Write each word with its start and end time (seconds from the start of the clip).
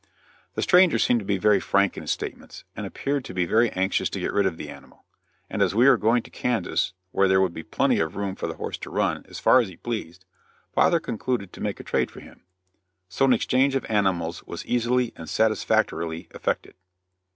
The 0.55 0.63
stranger 0.63 0.97
seemed 0.97 1.19
to 1.19 1.25
be 1.27 1.37
very 1.37 1.59
frank 1.59 1.95
in 1.95 2.01
his 2.01 2.09
statements, 2.09 2.63
and 2.75 2.87
appeared 2.87 3.23
to 3.25 3.35
be 3.35 3.45
very 3.45 3.69
anxious 3.69 4.09
to 4.09 4.19
get 4.19 4.33
rid 4.33 4.47
of 4.47 4.57
the 4.57 4.67
animal, 4.67 5.05
and 5.47 5.61
as 5.61 5.75
we 5.75 5.87
were 5.87 5.95
going 5.95 6.23
to 6.23 6.31
Kansas 6.31 6.93
where 7.11 7.27
there 7.27 7.39
would 7.39 7.53
be 7.53 7.61
plenty 7.61 7.99
of 7.99 8.15
room 8.15 8.33
for 8.35 8.47
the 8.47 8.55
horse 8.55 8.79
to 8.79 8.89
run 8.89 9.23
as 9.29 9.37
far 9.37 9.59
as 9.59 9.67
he 9.67 9.77
pleased, 9.77 10.25
father 10.73 10.99
concluded 10.99 11.53
to 11.53 11.61
make 11.61 11.79
a 11.79 11.83
trade 11.83 12.09
for 12.09 12.19
him; 12.19 12.41
so 13.09 13.25
an 13.25 13.33
exchange 13.33 13.75
of 13.75 13.85
animals 13.89 14.43
was 14.45 14.65
easily 14.65 15.13
and 15.15 15.29
satisfactorily 15.29 16.27
effected. 16.33 16.73